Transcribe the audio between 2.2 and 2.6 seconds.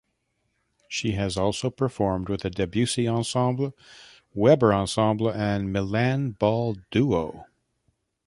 with The